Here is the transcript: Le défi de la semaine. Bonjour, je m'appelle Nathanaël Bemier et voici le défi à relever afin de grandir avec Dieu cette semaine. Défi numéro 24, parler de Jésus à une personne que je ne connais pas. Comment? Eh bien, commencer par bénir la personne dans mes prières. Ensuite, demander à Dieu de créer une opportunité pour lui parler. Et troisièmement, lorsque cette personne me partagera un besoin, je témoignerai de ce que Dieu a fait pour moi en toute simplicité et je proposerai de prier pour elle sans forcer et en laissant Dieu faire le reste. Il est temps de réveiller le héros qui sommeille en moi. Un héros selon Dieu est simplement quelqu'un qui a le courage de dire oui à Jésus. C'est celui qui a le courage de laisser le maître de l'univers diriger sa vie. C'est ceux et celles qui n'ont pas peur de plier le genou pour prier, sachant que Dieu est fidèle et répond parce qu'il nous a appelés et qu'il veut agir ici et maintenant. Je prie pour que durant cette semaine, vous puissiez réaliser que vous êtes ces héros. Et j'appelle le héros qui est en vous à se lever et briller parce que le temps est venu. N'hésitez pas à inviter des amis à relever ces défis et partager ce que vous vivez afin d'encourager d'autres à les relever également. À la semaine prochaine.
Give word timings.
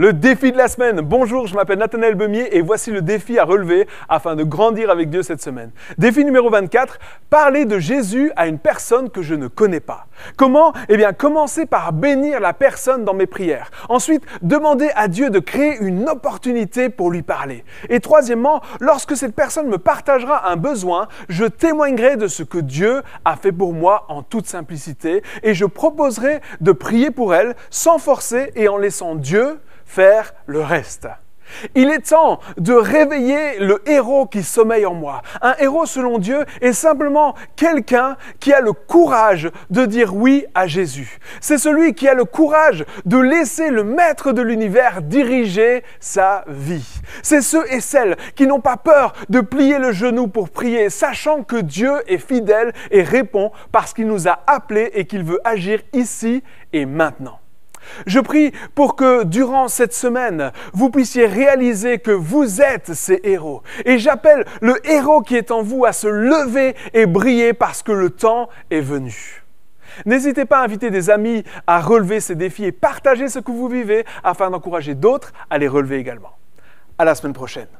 Le 0.00 0.14
défi 0.14 0.50
de 0.50 0.56
la 0.56 0.68
semaine. 0.68 1.02
Bonjour, 1.02 1.46
je 1.46 1.54
m'appelle 1.54 1.78
Nathanaël 1.78 2.14
Bemier 2.14 2.56
et 2.56 2.62
voici 2.62 2.90
le 2.90 3.02
défi 3.02 3.38
à 3.38 3.44
relever 3.44 3.86
afin 4.08 4.34
de 4.34 4.44
grandir 4.44 4.88
avec 4.88 5.10
Dieu 5.10 5.22
cette 5.22 5.42
semaine. 5.42 5.72
Défi 5.98 6.24
numéro 6.24 6.48
24, 6.48 6.98
parler 7.28 7.66
de 7.66 7.78
Jésus 7.78 8.32
à 8.34 8.46
une 8.46 8.58
personne 8.58 9.10
que 9.10 9.20
je 9.20 9.34
ne 9.34 9.46
connais 9.46 9.80
pas. 9.80 10.06
Comment? 10.38 10.72
Eh 10.88 10.96
bien, 10.96 11.12
commencer 11.12 11.66
par 11.66 11.92
bénir 11.92 12.40
la 12.40 12.54
personne 12.54 13.04
dans 13.04 13.12
mes 13.12 13.26
prières. 13.26 13.70
Ensuite, 13.90 14.24
demander 14.40 14.88
à 14.96 15.06
Dieu 15.06 15.28
de 15.28 15.38
créer 15.38 15.76
une 15.82 16.08
opportunité 16.08 16.88
pour 16.88 17.10
lui 17.10 17.20
parler. 17.20 17.62
Et 17.90 18.00
troisièmement, 18.00 18.62
lorsque 18.80 19.18
cette 19.18 19.34
personne 19.34 19.68
me 19.68 19.76
partagera 19.76 20.50
un 20.50 20.56
besoin, 20.56 21.08
je 21.28 21.44
témoignerai 21.44 22.16
de 22.16 22.26
ce 22.26 22.42
que 22.42 22.56
Dieu 22.56 23.02
a 23.26 23.36
fait 23.36 23.52
pour 23.52 23.74
moi 23.74 24.06
en 24.08 24.22
toute 24.22 24.46
simplicité 24.46 25.22
et 25.42 25.52
je 25.52 25.66
proposerai 25.66 26.40
de 26.62 26.72
prier 26.72 27.10
pour 27.10 27.34
elle 27.34 27.54
sans 27.68 27.98
forcer 27.98 28.50
et 28.56 28.66
en 28.66 28.78
laissant 28.78 29.14
Dieu 29.14 29.58
faire 29.90 30.32
le 30.46 30.60
reste. 30.60 31.08
Il 31.74 31.90
est 31.90 32.10
temps 32.10 32.38
de 32.58 32.72
réveiller 32.72 33.58
le 33.58 33.82
héros 33.88 34.26
qui 34.26 34.44
sommeille 34.44 34.86
en 34.86 34.94
moi. 34.94 35.22
Un 35.42 35.56
héros 35.58 35.84
selon 35.84 36.18
Dieu 36.18 36.44
est 36.60 36.72
simplement 36.72 37.34
quelqu'un 37.56 38.16
qui 38.38 38.52
a 38.52 38.60
le 38.60 38.72
courage 38.72 39.50
de 39.68 39.84
dire 39.84 40.14
oui 40.14 40.46
à 40.54 40.68
Jésus. 40.68 41.18
C'est 41.40 41.58
celui 41.58 41.94
qui 41.94 42.06
a 42.06 42.14
le 42.14 42.24
courage 42.24 42.84
de 43.04 43.18
laisser 43.18 43.70
le 43.70 43.82
maître 43.82 44.30
de 44.30 44.42
l'univers 44.42 45.02
diriger 45.02 45.82
sa 45.98 46.44
vie. 46.46 46.86
C'est 47.22 47.42
ceux 47.42 47.66
et 47.72 47.80
celles 47.80 48.16
qui 48.36 48.46
n'ont 48.46 48.60
pas 48.60 48.76
peur 48.76 49.12
de 49.28 49.40
plier 49.40 49.78
le 49.78 49.90
genou 49.90 50.28
pour 50.28 50.50
prier, 50.50 50.88
sachant 50.88 51.42
que 51.42 51.56
Dieu 51.56 51.92
est 52.06 52.18
fidèle 52.18 52.72
et 52.92 53.02
répond 53.02 53.50
parce 53.72 53.92
qu'il 53.92 54.06
nous 54.06 54.28
a 54.28 54.38
appelés 54.46 54.92
et 54.94 55.04
qu'il 55.04 55.24
veut 55.24 55.40
agir 55.44 55.80
ici 55.92 56.44
et 56.72 56.86
maintenant. 56.86 57.40
Je 58.06 58.20
prie 58.20 58.52
pour 58.74 58.96
que 58.96 59.24
durant 59.24 59.68
cette 59.68 59.94
semaine, 59.94 60.52
vous 60.72 60.90
puissiez 60.90 61.26
réaliser 61.26 61.98
que 61.98 62.10
vous 62.10 62.60
êtes 62.60 62.94
ces 62.94 63.20
héros. 63.24 63.62
Et 63.84 63.98
j'appelle 63.98 64.44
le 64.60 64.76
héros 64.88 65.22
qui 65.22 65.36
est 65.36 65.50
en 65.50 65.62
vous 65.62 65.84
à 65.84 65.92
se 65.92 66.08
lever 66.08 66.74
et 66.94 67.06
briller 67.06 67.52
parce 67.52 67.82
que 67.82 67.92
le 67.92 68.10
temps 68.10 68.48
est 68.70 68.80
venu. 68.80 69.44
N'hésitez 70.06 70.44
pas 70.44 70.58
à 70.58 70.64
inviter 70.64 70.90
des 70.90 71.10
amis 71.10 71.44
à 71.66 71.80
relever 71.80 72.20
ces 72.20 72.36
défis 72.36 72.64
et 72.64 72.72
partager 72.72 73.28
ce 73.28 73.38
que 73.38 73.50
vous 73.50 73.68
vivez 73.68 74.04
afin 74.22 74.50
d'encourager 74.50 74.94
d'autres 74.94 75.32
à 75.50 75.58
les 75.58 75.68
relever 75.68 75.96
également. 75.96 76.36
À 76.98 77.04
la 77.04 77.14
semaine 77.14 77.32
prochaine. 77.32 77.79